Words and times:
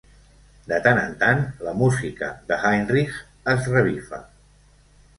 De 0.71 0.79
tant 0.87 1.01
en 1.01 1.13
tant 1.25 1.43
la 1.67 1.75
música 1.83 2.31
de 2.49 2.59
Heinrich 2.73 3.23
es 3.57 3.73
revifa. 3.79 4.27